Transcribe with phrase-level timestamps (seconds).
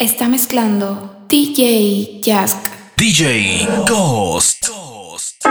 [0.00, 2.70] Está mezclando DJ Jask.
[2.96, 4.68] DJ Ghost.
[4.68, 5.44] Ghost.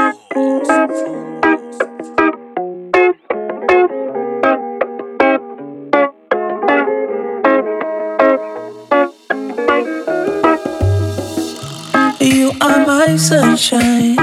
[12.21, 14.15] You are my sunshine.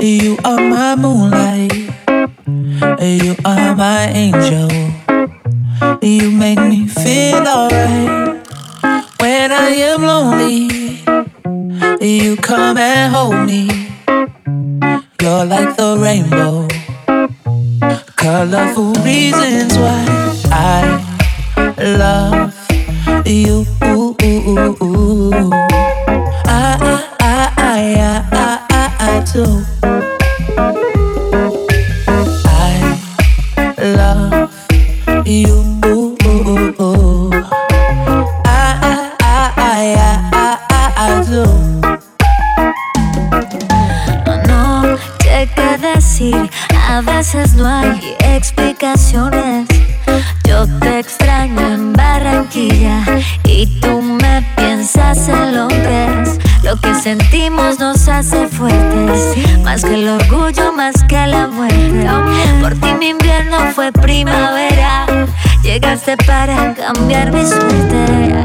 [0.00, 1.74] You are my moonlight.
[3.02, 4.70] You are my angel.
[6.00, 8.15] You make me feel alright.
[9.58, 11.02] I am lonely.
[12.00, 13.68] You come and hold me.
[15.20, 16.68] You're like the rainbow.
[18.16, 20.04] Colorful reasons why
[20.52, 20.82] I
[21.78, 22.54] love
[23.26, 23.66] you.
[66.26, 68.42] para cambiar mi suerte.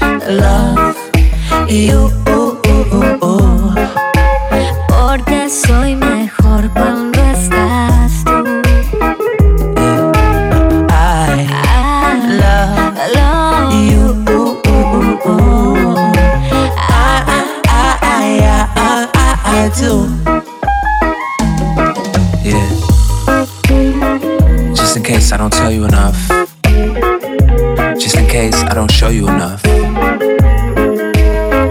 [0.00, 0.96] I love
[1.68, 2.39] you.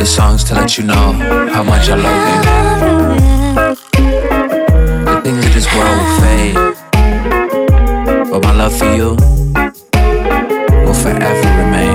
[0.09, 1.13] songs to let you know
[1.53, 2.41] how much I love you.
[5.05, 6.55] The things of this world will fade,
[8.31, 9.09] but my love for you
[10.85, 11.88] will forever remain.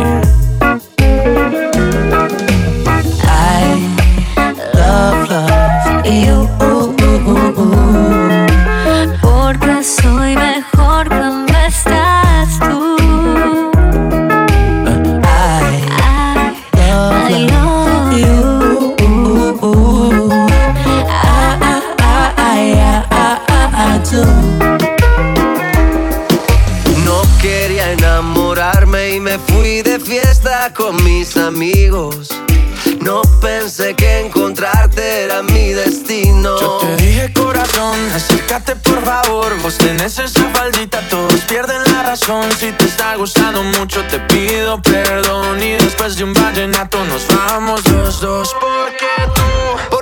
[47.09, 49.94] nos vamos los dos porque tú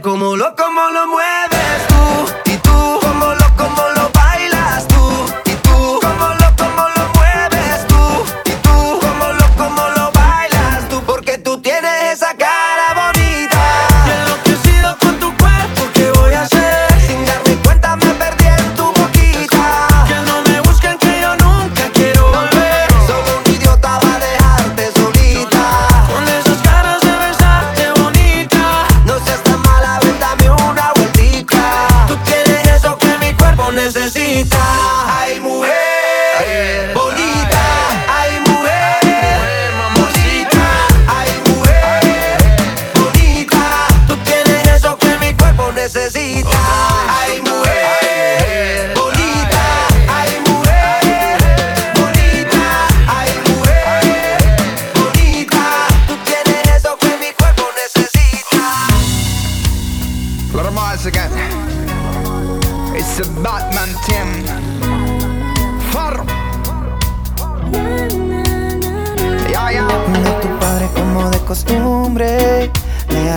[0.00, 1.19] como loco, como lo mueve.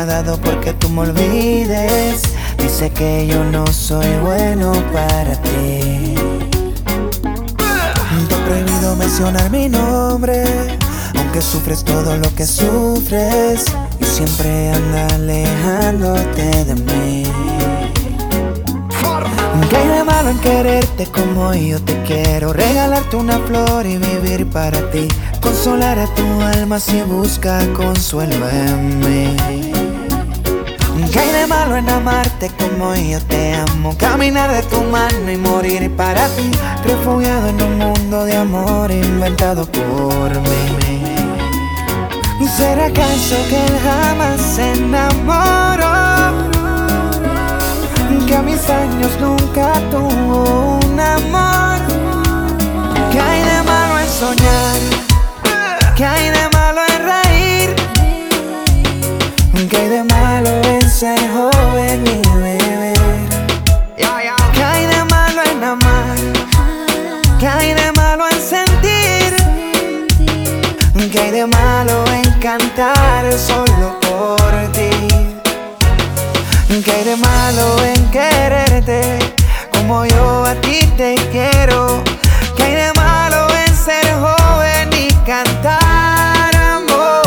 [0.05, 2.21] Dado porque tú me olvides.
[2.57, 6.15] Dice que yo no soy bueno para ti.
[8.29, 10.43] Te he prohibido mencionar mi nombre,
[11.17, 13.65] aunque sufres todo lo que sufres
[13.99, 17.23] y siempre anda alejándote de mí.
[19.69, 22.53] ¿Qué hay de malo en quererte como yo te quiero?
[22.53, 25.07] Regalarte una flor y vivir para ti.
[25.41, 29.72] Consolar a tu alma si busca consuelo en mí.
[31.63, 33.95] ¿Qué hay de malo en amarte como yo te amo?
[33.97, 36.51] Caminar de tu mano y morir para ti.
[36.83, 40.59] Refugiado en un mundo de amor inventado por mí.
[42.57, 46.33] ¿Será acaso que él jamás se enamoró?
[48.27, 51.79] Que a mis años nunca tuvo un amor.
[53.11, 54.79] ¿Qué hay de malo en soñar?
[55.95, 57.75] ¿Qué hay de malo en reír?
[59.69, 61.52] ¿Qué hay de malo en ser joven
[72.75, 74.89] cantar solo por ti?
[76.83, 79.19] ¿Qué hay de malo en quererte
[79.71, 82.03] como yo a ti te quiero?
[82.57, 87.23] ¿Qué hay de malo en ser joven y cantar amor?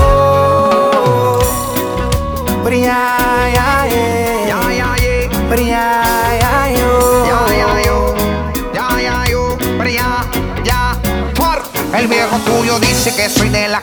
[11.95, 13.81] El viejo tuyo dice que soy de la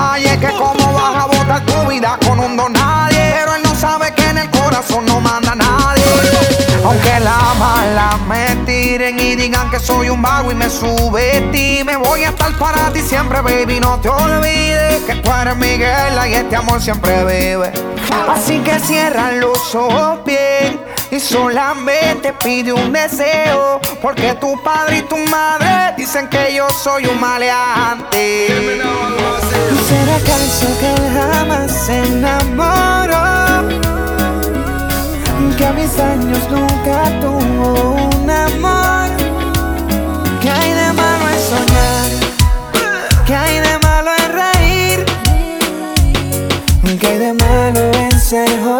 [0.00, 3.34] guayes, que cómo vas a botar tu vida con un don nadie.
[3.38, 6.04] Pero él no sabe que en el corazón no manda nadie.
[6.84, 11.82] Aunque la mala me tiren y digan que soy un vago y me sube ti,
[11.84, 13.80] me voy a estar para ti siempre, baby.
[13.80, 17.72] No te olvides que tú eres mi y este amor siempre vive.
[18.28, 20.80] Así que cierra los ojos bien
[21.10, 27.06] y solamente pide un deseo, porque tu padre y tu madre dicen que yo soy
[27.06, 28.80] un maleante.
[29.90, 33.66] ¿Será acaso que jamás se enamoró?
[35.58, 39.10] Que a mis años nunca tuvo un amor.
[40.40, 42.10] ¿Qué hay de malo en soñar?
[43.26, 45.04] ¿Qué hay de malo en reír?
[47.00, 48.79] ¿Qué hay de malo en ser joven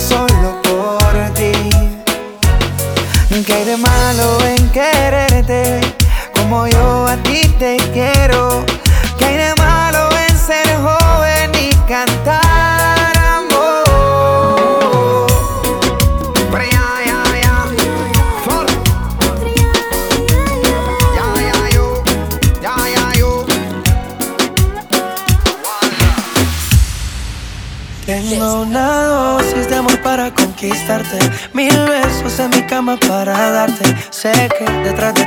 [0.00, 1.52] solo por ti?
[3.44, 5.80] ¿Qué hay de malo en quererte
[6.36, 8.64] como yo a ti te quiero?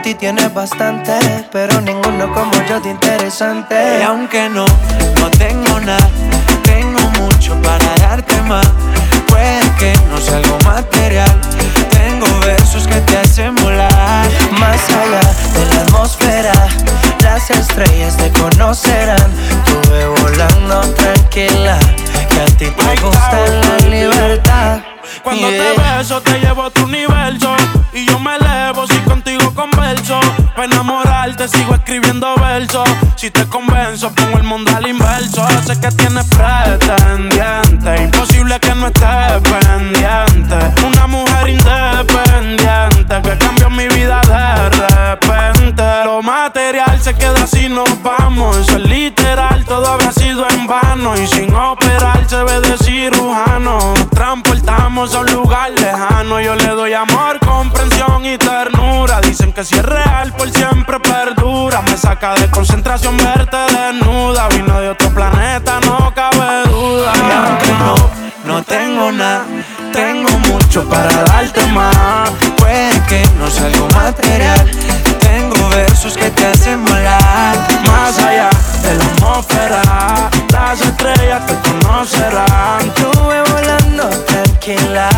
[0.06, 1.18] Ti tienes bastante,
[1.52, 3.98] pero ninguno como yo de interesante.
[4.00, 4.68] Y aunque no,
[5.20, 6.08] no tengo nada,
[6.62, 8.68] tengo mucho para darte más.
[9.28, 11.42] Puede que no sea algo material,
[11.90, 14.30] tengo versos que te hacen volar.
[14.60, 15.22] Más allá
[15.56, 16.54] de la atmósfera,
[17.24, 19.32] las estrellas te conocerán.
[19.66, 21.80] Tuve volando tranquila,
[22.30, 24.82] que a ti te gusta la libertad.
[25.24, 25.74] Cuando Yeah.
[25.74, 27.56] te beso te llevo a tu universo
[27.94, 28.45] Y yo me converso
[30.56, 32.88] Para enamorarte sigo escribiendo versos.
[33.16, 35.46] Si te convenzo pongo el mundo al inverso.
[35.66, 38.04] Sé que tienes pretendiente.
[38.04, 40.86] Imposible que no estés pendiente.
[40.86, 45.84] Una mujer independiente Que cambió mi vida de repente.
[46.06, 48.58] Lo material se queda si nos vamos.
[48.58, 51.16] Eso es literal, todo habrá sido en vano.
[51.16, 53.94] Y sin operar se ve de cirujano.
[54.12, 56.40] Transportamos a un lugar lejano.
[56.42, 57.15] Yo le doy amor,
[59.22, 61.82] Dicen que si es real por siempre perdura.
[61.82, 64.50] Me saca de concentración verte desnuda.
[64.50, 67.14] Vino de otro planeta, no cabe duda.
[67.16, 67.96] Y aunque no,
[68.46, 69.46] no tengo nada,
[69.94, 72.30] tengo mucho para darte más.
[72.58, 74.72] Puede que no sea algo material,
[75.20, 77.56] tengo versos que te hacen volar.
[77.88, 78.50] Más allá
[78.82, 82.88] de la atmósfera Las estrellas te conocerán.
[82.88, 85.10] Estuve volando tranquila,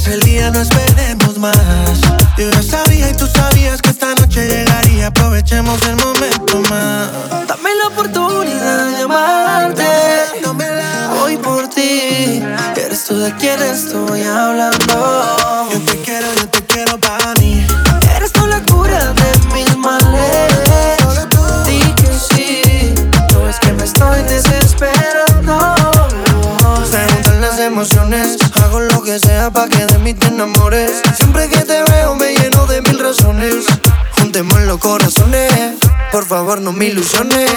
[0.00, 2.00] Hoy es el día, no esperemos más.
[2.38, 5.08] Yo ya sabía y tú sabías que esta noche llegaría.
[5.08, 7.10] Aprovechemos el momento más.
[7.46, 9.84] Dame la oportunidad de amarte.
[11.22, 12.42] Hoy por ti.
[12.76, 15.68] Eres tú de quien estoy hablando.
[29.50, 31.02] Sea pa' que de mí te enamores.
[31.16, 33.64] Siempre que te veo me lleno de mil razones.
[34.18, 35.52] Juntemos los corazones.
[36.12, 37.50] Por favor, no me ilusiones.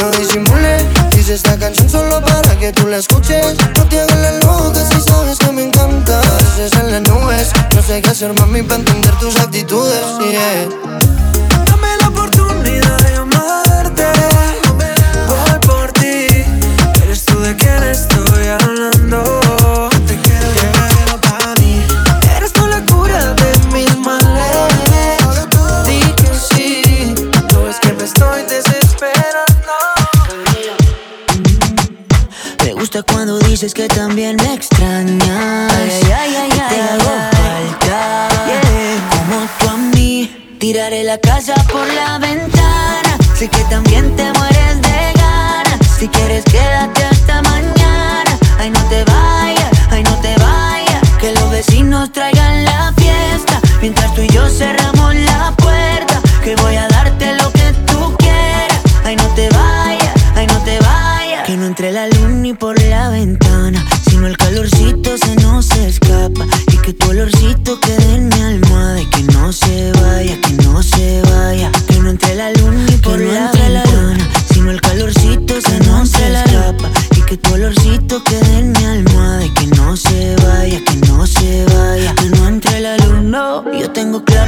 [0.00, 0.84] No disimules.
[1.16, 3.56] Hice esta canción solo para que tú la escuches.
[3.76, 6.20] No te hagas la loca si sabes que me encanta.
[6.20, 7.50] Veces en las nubes.
[7.74, 10.02] No sé qué hacer, mami, para entender tus actitudes.
[10.20, 10.68] Yeah.
[11.66, 14.06] Dame la oportunidad de amarte.
[15.28, 16.26] Voy por ti.
[17.02, 18.09] Eres tú de quien estoy
[33.60, 35.20] dices que también me extrañas.
[35.20, 38.28] y te hago falta.
[39.10, 43.18] Como tú a mí, tiraré la casa por la ventana.
[43.34, 45.78] Sé que también te mueres de ganas.
[45.98, 48.38] Si quieres, quédate hasta mañana.
[48.58, 51.02] Ay, no te vayas, ay, no te vayas.
[51.20, 53.60] Que los vecinos traigan la fiesta.
[53.82, 54.99] Mientras tú y yo cerramos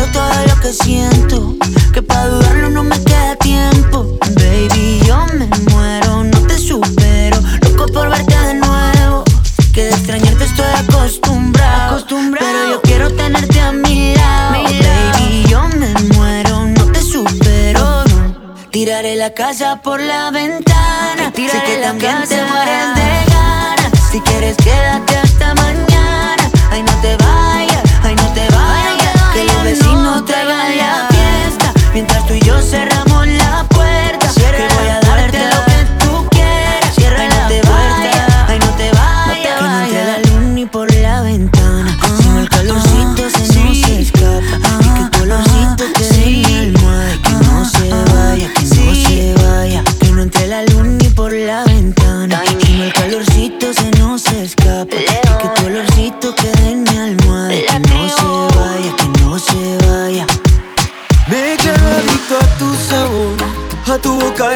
[0.07, 1.57] todo lo que siento.
[1.93, 4.19] Que para dudarlo no me queda tiempo.
[4.35, 7.39] Baby, yo me muero, no te supero.
[7.63, 9.25] Loco por verte de nuevo.
[9.73, 12.05] Que de extrañarte estoy acostumbrado.
[12.09, 14.63] Pero yo quiero tenerte a mi lado.
[14.63, 18.05] Baby, yo me muero, no te supero.
[18.05, 18.55] no.
[18.71, 21.33] Tiraré la casa por la ventana.
[21.35, 24.11] sé que también te mueres de ganas.
[24.11, 25.92] Si quieres, quédate hasta mañana.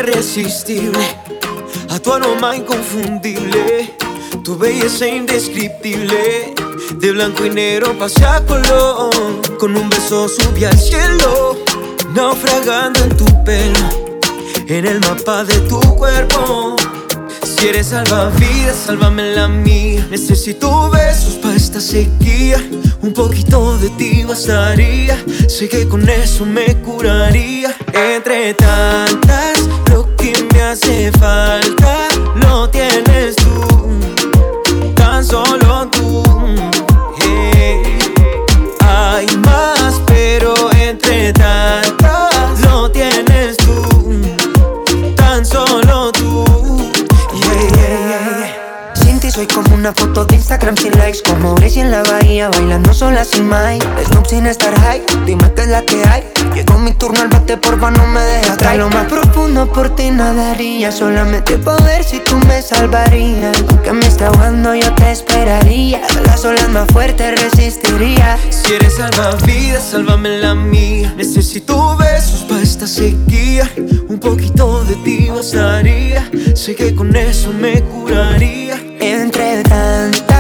[0.01, 1.07] Irresistible,
[1.89, 3.95] a tu aroma inconfundible,
[4.43, 6.55] tu belleza indescriptible.
[6.97, 9.11] De blanco y negro pasé a color,
[9.59, 11.59] con un beso subí al cielo,
[12.15, 14.15] naufragando en tu pelo,
[14.69, 16.77] en el mapa de tu cuerpo.
[17.57, 20.07] Si eres salvavidas, sálvame la mía.
[20.11, 22.59] Necesito besos para esta sequía.
[23.01, 25.17] Un poquito de ti bastaría.
[25.49, 27.75] Sé que con eso me curaría.
[27.95, 29.67] Entre tantas,
[30.73, 33.89] hace falta lo tienes tú.
[34.95, 36.23] Tan solo tú.
[37.21, 37.99] Hey.
[38.81, 43.83] Hay más, pero entre tantas, lo tienes tú.
[45.17, 46.45] Tan solo tú.
[47.33, 48.95] Yeah, yeah, yeah.
[48.95, 52.95] Sin ti soy como una foto Instagram sin likes Como Gracie en la bahía bailando
[52.95, 56.23] sola sin Mike Snoop sin estar high, dime qué es la que hay
[56.55, 60.13] Llegó mi turno al bate, porfa no me dejes Hasta lo más profundo por ti
[60.13, 66.01] nadaría Solamente por ver si tú me salvarías Aunque me está ahogando yo te esperaría
[66.27, 71.13] Las olas más fuertes resistiría Si eres salvavidas, sálvame la mía.
[71.17, 73.71] Necesito besos para esta sequía.
[74.09, 76.29] Un poquito de ti bastaría.
[76.55, 78.81] Sé que con eso me curaría.
[79.01, 80.36] Entre me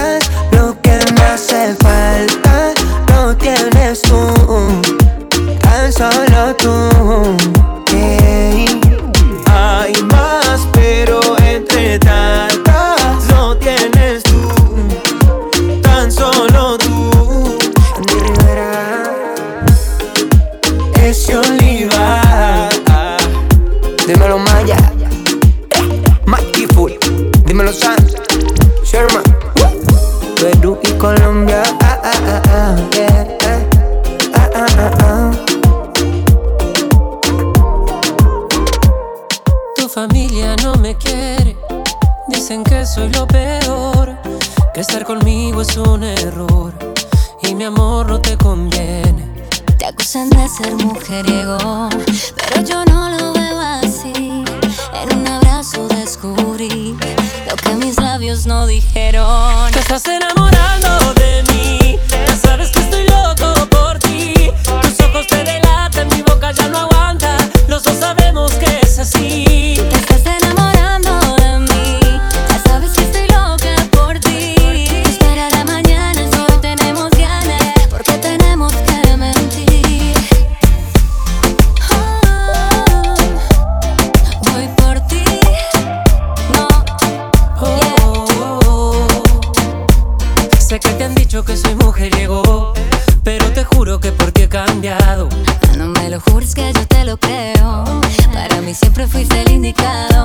[1.32, 2.72] hace falta
[3.08, 4.18] Lo tienes tú,
[5.60, 7.36] tan solo tú
[7.90, 8.66] yeah.
[9.46, 12.35] Hay más, pero entre tantas
[44.76, 46.74] que estar conmigo es un error
[47.42, 49.24] y mi amor no te conviene.
[49.78, 51.88] Te acusan de ser mujeriego,
[52.36, 54.12] pero yo no lo veo así.
[54.12, 56.94] En un abrazo descubrí
[57.48, 59.72] lo que mis labios no dijeron.
[59.72, 60.35] Te estás enamorando
[95.76, 97.84] No me lo jures que yo te lo creo.
[98.32, 100.15] Para mí siempre fuiste el indicado.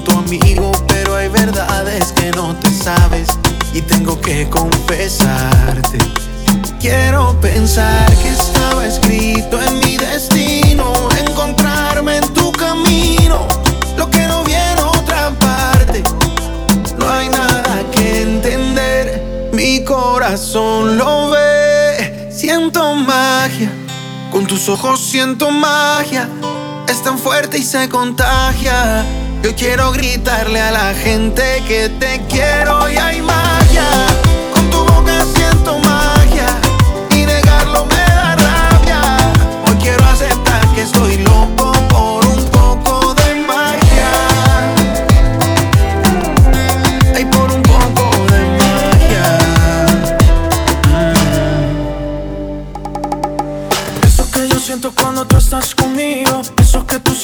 [0.00, 3.28] Tu amigo, pero hay verdades que no te sabes
[3.72, 5.98] y tengo que confesarte.
[6.80, 10.92] Quiero pensar que estaba escrito en mi destino,
[11.26, 13.48] encontrarme en tu camino,
[13.96, 16.02] lo que no vi en otra parte.
[16.98, 22.28] No hay nada que entender, mi corazón lo ve.
[22.30, 23.70] Siento magia,
[24.30, 26.28] con tus ojos siento magia.
[26.88, 29.04] Es tan fuerte y se contagia.
[29.42, 33.84] Yo quiero gritarle a la gente que te quiero y hay magia.
[34.52, 36.48] Con tu boca siento magia
[37.10, 39.00] y negarlo me da rabia.
[39.66, 41.27] Hoy quiero aceptar que estoy loco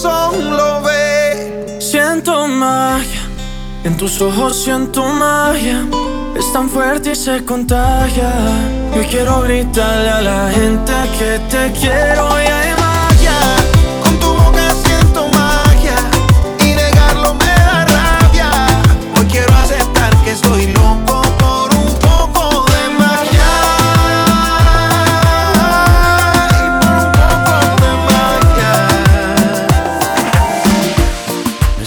[0.00, 3.20] lo ve Siento magia,
[3.84, 5.84] en tus ojos siento magia.
[6.34, 8.32] Es tan fuerte y se contagia.
[8.94, 12.81] Yo quiero gritarle a la gente que te quiero y hay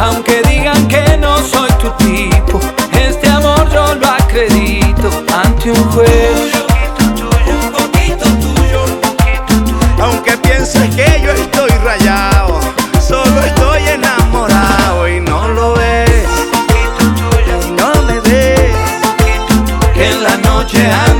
[0.00, 2.58] Aunque digan que no soy tu tipo,
[2.92, 6.54] este amor yo lo acredito ante un juez.
[7.46, 8.84] un poquito tuyo.
[10.00, 12.60] Aunque pienses que yo estoy rayado,
[13.06, 16.24] solo estoy enamorado y no lo ves.
[17.66, 18.74] Y no me ves.
[19.92, 21.19] Que en la noche ando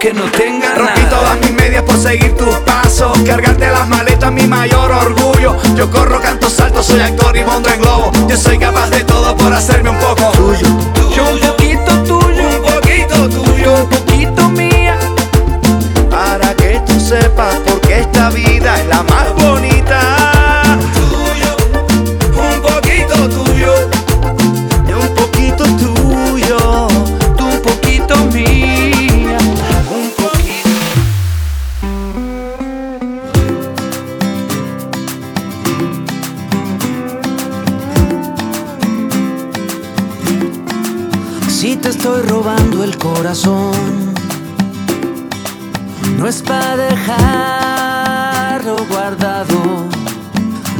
[0.00, 1.10] aunque no tenga Rompí nada.
[1.10, 3.18] todas mis medias por seguir tus pasos.
[3.26, 5.56] Cargarte las maletas, mi mayor orgullo.
[5.76, 8.10] Yo corro, canto, salto, soy actor y monto en globo.
[8.26, 10.99] Yo soy capaz de todo por hacerme un poco tuyo.
[43.30, 43.70] No
[46.26, 47.14] es para dejarlo
[48.90, 49.86] guardado,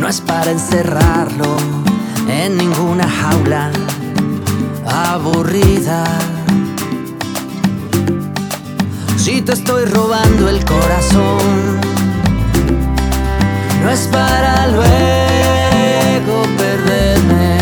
[0.00, 1.46] no es para encerrarlo
[2.28, 3.70] en ninguna jaula
[4.84, 6.02] aburrida.
[9.16, 11.78] Si te estoy robando el corazón,
[13.84, 17.58] no es para luego perderme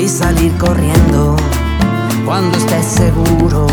[0.00, 1.34] y salir corriendo
[2.28, 3.66] cuando estés seguro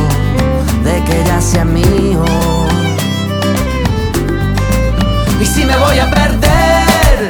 [0.85, 2.23] de que ya sea mío.
[5.41, 7.29] Y si me voy a perder,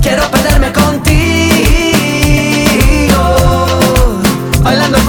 [0.00, 1.12] quiero perderme contigo,
[4.62, 5.04] bailando al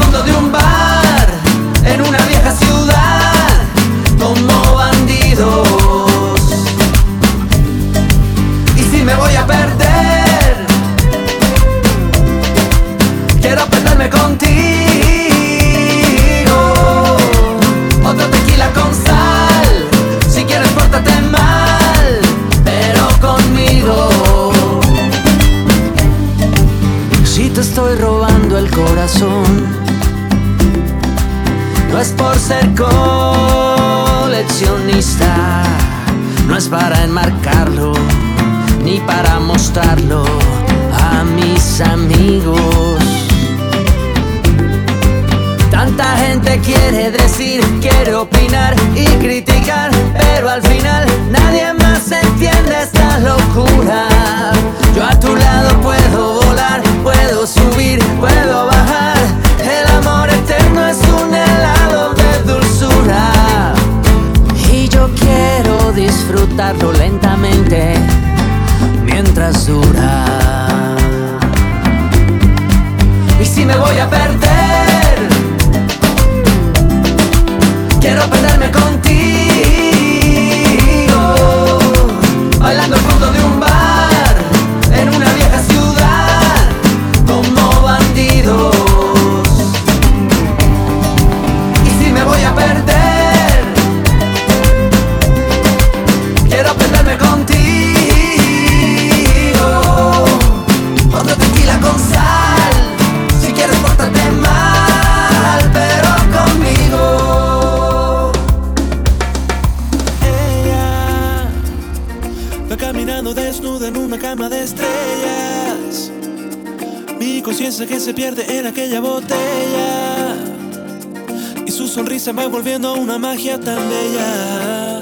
[122.28, 125.02] se me va volviendo una magia tan bella.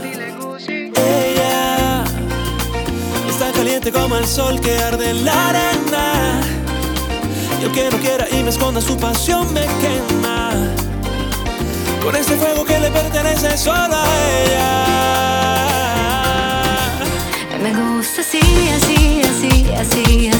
[0.95, 2.03] Ella
[3.27, 6.39] está caliente como el sol que arde en la arena.
[7.59, 10.51] Y el que no quiera y me esconda su pasión me quema.
[12.03, 14.05] Con ese fuego que le pertenece solo a
[14.43, 14.85] ella.
[17.63, 18.39] Me gusta así,
[18.77, 20.34] así, así, así.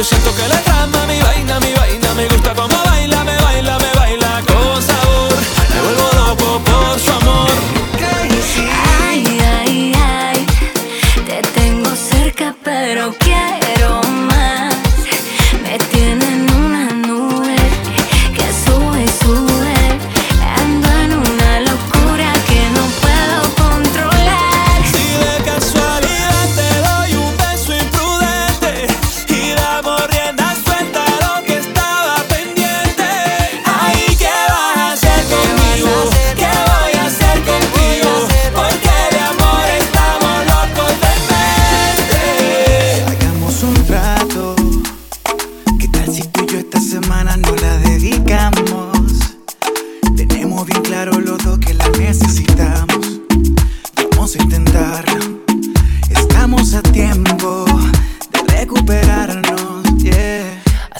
[0.00, 1.09] Yo siento que la trama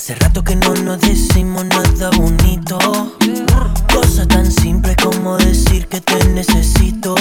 [0.02, 2.78] Hace rato que no nos decimos nada bonito.
[3.92, 7.14] Cosa tan simple como decir que te necesito.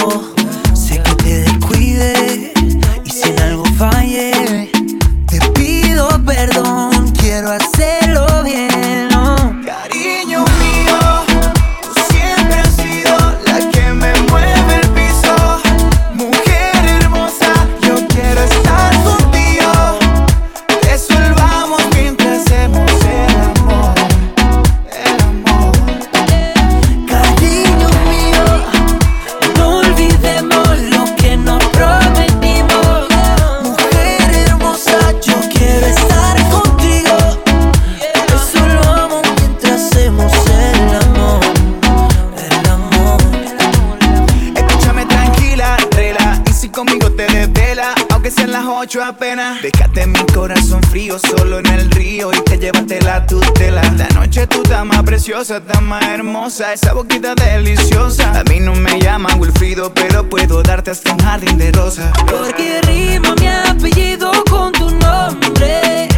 [52.60, 53.40] llévatela a tu.
[53.40, 58.40] Esta noche tú estás más preciosa, estás más hermosa, esa boquita deliciosa.
[58.40, 62.12] A mí no me llaman Wilfrido, pero puedo darte hasta un jardín de rosa.
[62.26, 66.08] Porque rima mi apellido con tu nombre.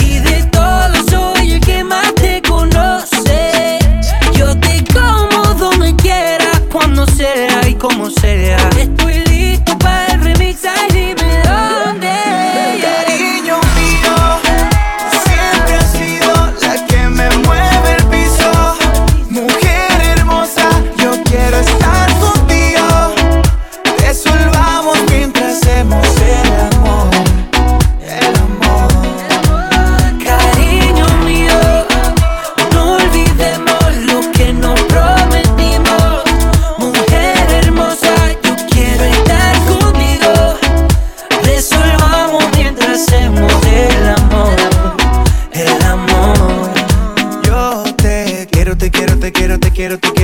[0.00, 3.78] Y de todo soy el que más te conoce.
[4.34, 8.56] Yo te como donde quiera, cuando sea y como sea.
[8.78, 12.03] Estoy listo para el remix, ay dime dónde.
[49.74, 50.23] quiero, te quiero.